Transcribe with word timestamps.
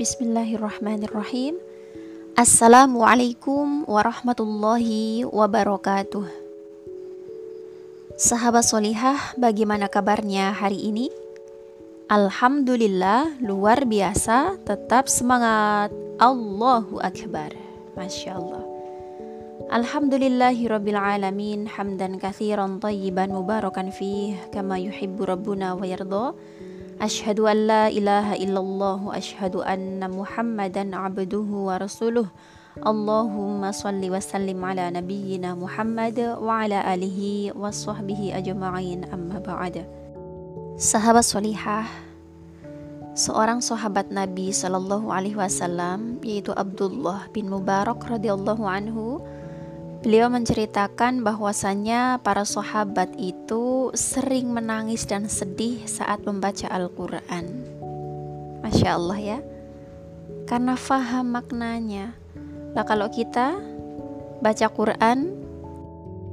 Bismillahirrahmanirrahim. 0.00 1.60
Assalamualaikum 2.32 3.84
warahmatullahi 3.84 5.28
wabarakatuh. 5.28 6.24
Sahabat 8.16 8.64
solihah, 8.64 9.36
bagaimana 9.36 9.92
kabarnya 9.92 10.56
hari 10.56 10.88
ini? 10.88 11.12
Alhamdulillah, 12.08 13.44
luar 13.44 13.84
biasa, 13.84 14.56
tetap 14.64 15.04
semangat. 15.12 15.92
Allahu 16.16 16.96
Akbar. 17.04 17.52
Masya 17.92 18.40
Allah. 18.40 18.64
Alhamdulillahi 19.68 20.64
Rabbil 20.64 20.96
Alamin 20.96 21.68
Hamdan 21.68 22.16
kathiran 22.16 22.80
tayyiban 22.80 23.28
mubarakan 23.28 23.92
fih 23.92 24.32
Kama 24.48 24.80
yuhibbu 24.80 25.28
Rabbuna 25.28 25.76
wa 25.76 25.84
yardha 25.84 26.32
Ashhadu 27.00 27.48
an 27.48 27.64
la 27.64 27.84
ilaha 27.88 28.36
illallah 28.36 29.00
wa 29.00 29.16
ashhadu 29.16 29.64
anna 29.64 30.04
Muhammadan 30.04 30.92
abduhu 30.92 31.72
wa 31.72 31.80
rasuluh. 31.80 32.28
Allahumma 32.76 33.72
salli 33.72 34.12
wa 34.12 34.20
sallim 34.20 34.60
ala 34.60 34.92
nabiyyina 34.92 35.56
Muhammad 35.56 36.20
wa 36.20 36.60
ala 36.60 36.84
alihi 36.84 37.56
wa 37.56 37.72
sahbihi 37.72 38.36
ajma'in 38.36 39.08
amma 39.08 39.40
ba'da. 39.40 39.88
Sahabat 40.76 41.24
solihah, 41.24 41.88
seorang 43.16 43.64
sahabat 43.64 44.12
Nabi 44.12 44.52
Shallallahu 44.52 45.08
alaihi 45.08 45.40
wasallam 45.40 46.20
yaitu 46.20 46.52
Abdullah 46.52 47.32
bin 47.32 47.48
Mubarak 47.48 48.04
radhiyallahu 48.12 48.68
anhu 48.68 49.24
Beliau 50.00 50.32
menceritakan 50.32 51.20
bahwasannya 51.20 52.24
para 52.24 52.48
sahabat 52.48 53.12
itu 53.20 53.60
sering 53.94 54.50
menangis 54.50 55.06
dan 55.06 55.30
sedih 55.30 55.86
saat 55.86 56.22
membaca 56.26 56.66
Al-Quran. 56.66 57.46
Masya 58.60 58.98
Allah 58.98 59.18
ya, 59.18 59.38
karena 60.50 60.74
faham 60.74 61.32
maknanya. 61.32 62.12
Lah 62.76 62.82
kalau 62.82 63.06
kita 63.08 63.56
baca 64.42 64.66
Quran, 64.68 65.18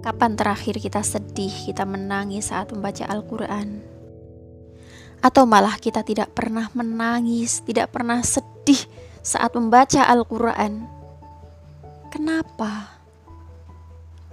kapan 0.01 0.33
terakhir 0.33 0.81
kita 0.81 1.05
sedih, 1.05 1.53
kita 1.71 1.85
menangis 1.85 2.49
saat 2.49 2.73
membaca 2.73 3.05
Al-Quran? 3.05 3.79
Atau 5.21 5.45
malah 5.45 5.77
kita 5.77 6.01
tidak 6.01 6.33
pernah 6.33 6.69
menangis, 6.73 7.61
tidak 7.65 7.93
pernah 7.93 8.21
sedih 8.25 8.81
saat 9.21 9.53
membaca 9.53 10.05
Al-Quran? 10.05 10.85
Kenapa? 12.09 12.96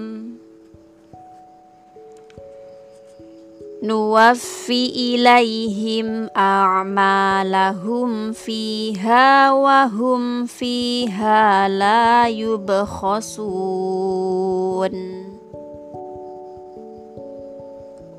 نوفي 3.84 4.86
إليهم 4.96 6.30
أعمالهم 6.38 8.32
فيها 8.32 9.52
وهم 9.52 10.46
فيها 10.46 11.68
لا 11.70 12.28
يبخسون. 12.28 13.24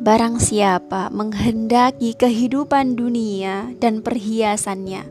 Barang 0.00 0.40
siapa 0.40 1.12
menghendaki 1.12 2.16
kehidupan 2.16 2.96
dunia 2.96 3.68
dan 3.76 4.00
perhiasannya, 4.00 5.04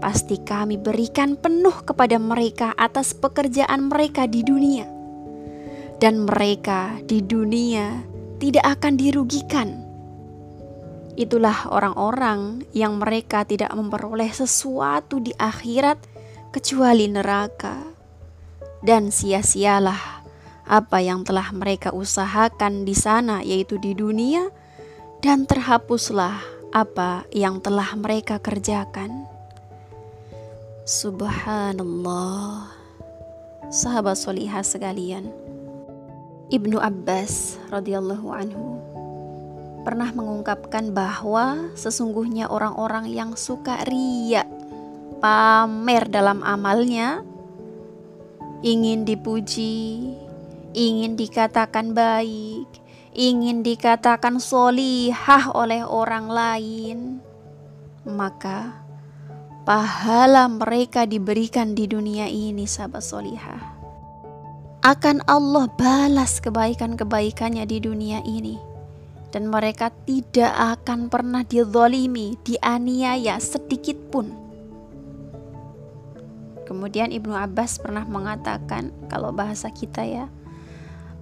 pasti 0.00 0.40
kami 0.40 0.80
berikan 0.80 1.36
penuh 1.36 1.84
kepada 1.84 2.16
mereka 2.16 2.72
atas 2.72 3.12
pekerjaan 3.12 3.92
mereka 3.92 4.24
di 4.24 4.40
dunia, 4.40 4.88
dan 6.00 6.24
mereka 6.24 6.96
di 7.04 7.20
dunia 7.20 8.00
tidak 8.40 8.80
akan 8.80 8.96
dirugikan. 8.96 9.84
Itulah 11.20 11.68
orang-orang 11.68 12.64
yang 12.72 12.96
mereka 12.96 13.44
tidak 13.44 13.76
memperoleh 13.76 14.32
sesuatu 14.32 15.20
di 15.20 15.36
akhirat 15.36 16.00
kecuali 16.48 17.12
neraka, 17.12 17.76
dan 18.80 19.12
sia-sialah 19.12 20.13
apa 20.64 21.00
yang 21.00 21.24
telah 21.24 21.52
mereka 21.52 21.92
usahakan 21.92 22.88
di 22.88 22.96
sana, 22.96 23.44
yaitu 23.44 23.76
di 23.76 23.92
dunia, 23.92 24.48
dan 25.20 25.44
terhapuslah 25.44 26.40
apa 26.72 27.28
yang 27.32 27.60
telah 27.60 27.96
mereka 27.96 28.40
kerjakan. 28.40 29.28
Subhanallah, 30.84 32.68
sahabat 33.72 34.20
solihah 34.20 34.60
sekalian. 34.60 35.32
Ibnu 36.52 36.76
Abbas 36.76 37.56
radhiyallahu 37.72 38.28
anhu 38.28 38.76
pernah 39.84 40.12
mengungkapkan 40.12 40.92
bahwa 40.96 41.72
sesungguhnya 41.76 42.48
orang-orang 42.48 43.08
yang 43.12 43.36
suka 43.36 43.84
ria, 43.84 44.48
pamer 45.20 46.08
dalam 46.08 46.40
amalnya, 46.40 47.20
ingin 48.64 49.04
dipuji, 49.04 50.16
ingin 50.74 51.14
dikatakan 51.14 51.94
baik, 51.94 52.66
ingin 53.14 53.62
dikatakan 53.62 54.42
solihah 54.42 55.54
oleh 55.54 55.86
orang 55.86 56.26
lain, 56.26 56.98
maka 58.02 58.84
pahala 59.62 60.50
mereka 60.50 61.06
diberikan 61.06 61.72
di 61.72 61.86
dunia 61.86 62.26
ini, 62.26 62.66
sahabat 62.66 63.00
solihah. 63.00 63.62
Akan 64.84 65.24
Allah 65.24 65.64
balas 65.80 66.44
kebaikan-kebaikannya 66.44 67.64
di 67.64 67.78
dunia 67.80 68.20
ini. 68.28 68.60
Dan 69.32 69.50
mereka 69.50 69.90
tidak 70.06 70.54
akan 70.54 71.10
pernah 71.10 71.42
dizolimi, 71.42 72.38
dianiaya 72.46 73.34
sedikit 73.42 73.98
pun. 74.12 74.30
Kemudian 76.68 77.10
Ibnu 77.10 77.34
Abbas 77.34 77.82
pernah 77.82 78.06
mengatakan 78.06 78.94
kalau 79.10 79.34
bahasa 79.34 79.74
kita 79.74 80.06
ya, 80.06 80.30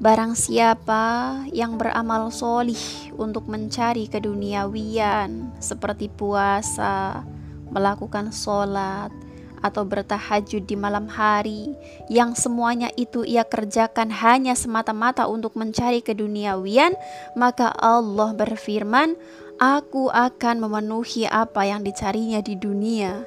Barang 0.02 0.34
siapa 0.34 1.38
yang 1.54 1.78
beramal 1.78 2.34
solih 2.34 2.74
untuk 3.14 3.46
mencari 3.46 4.10
keduniawian 4.10 5.54
seperti 5.62 6.10
puasa, 6.10 7.22
melakukan 7.70 8.34
sholat, 8.34 9.14
atau 9.62 9.86
bertahajud 9.86 10.66
di 10.66 10.74
malam 10.74 11.06
hari, 11.06 11.70
yang 12.10 12.34
semuanya 12.34 12.90
itu 12.98 13.22
ia 13.22 13.46
kerjakan 13.46 14.10
hanya 14.10 14.58
semata-mata 14.58 15.30
untuk 15.30 15.54
mencari 15.54 16.02
keduniawian, 16.02 16.98
maka 17.38 17.70
Allah 17.70 18.34
berfirman, 18.34 19.14
"Aku 19.62 20.10
akan 20.10 20.66
memenuhi 20.66 21.30
apa 21.30 21.62
yang 21.62 21.86
dicarinya 21.86 22.42
di 22.42 22.58
dunia." 22.58 23.22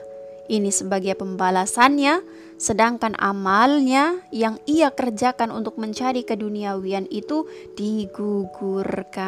Ini 0.51 0.75
sebagai 0.75 1.15
pembalasannya, 1.15 2.19
sedangkan 2.55 3.15
amalnya 3.19 4.23
yang 4.31 4.59
ia 4.63 4.91
kerjakan 4.91 5.51
untuk 5.51 5.75
mencari 5.75 6.23
keduniawian 6.23 7.07
itu 7.11 7.47
digugurkan, 7.75 9.19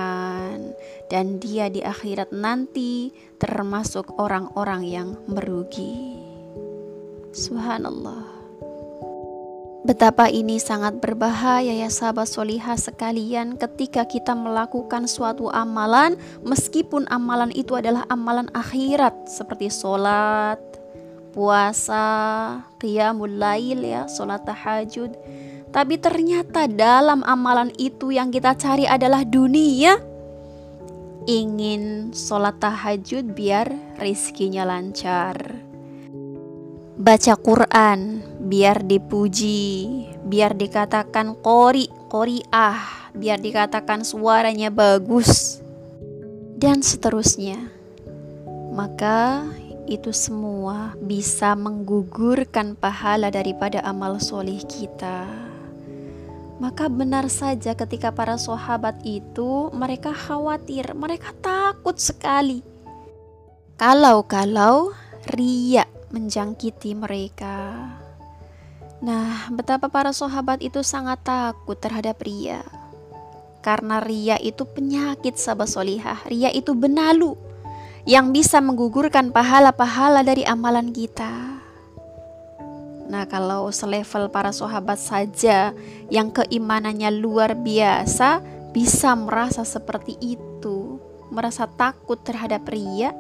dan 1.11 1.39
dia 1.43 1.67
di 1.67 1.83
akhirat 1.83 2.31
nanti 2.31 3.11
termasuk 3.37 4.15
orang-orang 4.15 4.81
yang 4.87 5.19
merugi. 5.27 6.17
Subhanallah. 7.35 8.37
Betapa 9.87 10.27
ini 10.27 10.59
sangat 10.59 10.99
berbahaya 10.99 11.71
ya 11.71 11.87
sahabat 11.87 12.27
solihah 12.27 12.75
sekalian 12.75 13.55
ketika 13.55 14.03
kita 14.03 14.35
melakukan 14.35 15.07
suatu 15.07 15.47
amalan 15.47 16.19
meskipun 16.43 17.07
amalan 17.07 17.55
itu 17.55 17.71
adalah 17.71 18.03
amalan 18.11 18.51
akhirat 18.51 19.15
seperti 19.31 19.71
sholat, 19.71 20.59
puasa, 21.37 22.05
qiyamul 22.81 23.37
lail 23.37 23.85
ya, 23.85 24.09
sholat 24.09 24.41
tahajud. 24.41 25.13
Tapi 25.69 26.01
ternyata 26.01 26.65
dalam 26.65 27.21
amalan 27.21 27.69
itu 27.77 28.09
yang 28.09 28.33
kita 28.33 28.57
cari 28.57 28.89
adalah 28.89 29.21
dunia. 29.21 30.01
Ingin 31.29 32.09
sholat 32.17 32.57
tahajud 32.57 33.37
biar 33.37 33.69
rizkinya 34.01 34.65
lancar 34.65 35.67
baca 36.97 37.37
Quran 37.37 38.25
biar 38.41 38.81
dipuji, 38.81 40.09
biar 40.25 40.57
dikatakan 40.57 41.37
kori, 41.45 41.85
koriah, 42.09 42.81
biar 43.13 43.37
dikatakan 43.37 44.01
suaranya 44.01 44.73
bagus, 44.73 45.61
dan 46.57 46.81
seterusnya. 46.81 47.69
Maka 48.73 49.45
itu 49.87 50.11
semua 50.11 50.93
bisa 50.99 51.55
menggugurkan 51.55 52.75
pahala 52.75 53.31
daripada 53.31 53.79
amal 53.87 54.19
solih 54.19 54.59
kita. 54.67 55.23
Maka 56.59 56.91
benar 56.91 57.31
saja 57.31 57.71
ketika 57.77 58.11
para 58.11 58.35
sahabat 58.35 58.99
itu 59.07 59.71
mereka 59.71 60.11
khawatir, 60.11 60.91
mereka 60.91 61.31
takut 61.39 61.95
sekali. 61.95 62.59
Kalau-kalau 63.79 64.91
riak 65.31 65.87
menjangkiti 66.11 66.97
mereka. 66.97 67.87
Nah, 68.99 69.47
betapa 69.53 69.87
para 69.87 70.09
sahabat 70.09 70.59
itu 70.65 70.81
sangat 70.81 71.21
takut 71.21 71.77
terhadap 71.77 72.17
ria. 72.25 72.65
Karena 73.61 74.01
ria 74.01 74.41
itu 74.41 74.65
penyakit 74.65 75.37
sahabat 75.37 75.69
solihah. 75.69 76.25
Ria 76.25 76.49
itu 76.49 76.73
benalu 76.73 77.46
yang 78.07 78.31
bisa 78.31 78.63
menggugurkan 78.63 79.35
pahala-pahala 79.35 80.23
dari 80.23 80.47
amalan 80.47 80.95
kita. 80.95 81.59
Nah, 83.11 83.27
kalau 83.27 83.67
selevel 83.67 84.31
para 84.31 84.55
sahabat 84.55 84.95
saja 84.95 85.75
yang 86.07 86.31
keimanannya 86.31 87.11
luar 87.19 87.51
biasa 87.51 88.39
bisa 88.71 89.11
merasa 89.11 89.67
seperti 89.67 90.15
itu, 90.23 91.03
merasa 91.27 91.67
takut 91.67 92.19
terhadap 92.23 92.63
ria, 92.71 93.11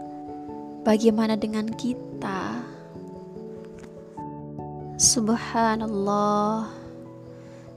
bagaimana 0.87 1.35
dengan 1.35 1.67
kita? 1.67 2.63
Subhanallah. 4.95 6.71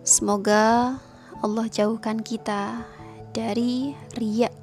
Semoga 0.06 0.94
Allah 1.42 1.66
jauhkan 1.70 2.22
kita 2.22 2.86
dari 3.34 3.98
riak 4.14 4.59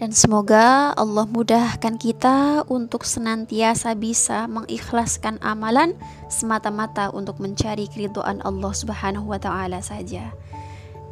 dan 0.00 0.16
semoga 0.16 0.96
Allah 0.96 1.28
mudahkan 1.28 2.00
kita 2.00 2.64
untuk 2.72 3.04
senantiasa 3.04 3.92
bisa 3.92 4.48
mengikhlaskan 4.48 5.36
amalan 5.44 5.92
semata-mata 6.32 7.12
untuk 7.12 7.36
mencari 7.36 7.84
keriduan 7.84 8.40
Allah 8.40 8.72
Subhanahu 8.72 9.28
wa 9.28 9.36
taala 9.36 9.84
saja. 9.84 10.32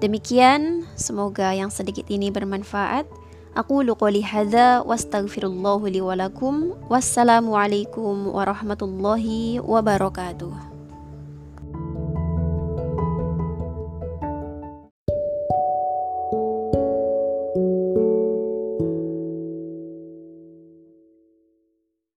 Demikian, 0.01 0.89
semoga 0.97 1.53
yang 1.53 1.69
sedikit 1.69 2.09
ini 2.09 2.33
bermanfaat. 2.33 3.05
Aku 3.53 3.85
qouli 3.85 4.25
hadza 4.25 4.81
wastaghfirullahu 4.81 5.85
li 5.93 6.01
wa 6.01 6.17
lakum. 6.17 6.73
Wassalamualaikum 6.89 8.33
warahmatullahi 8.33 9.61
wabarakatuh. 9.61 10.68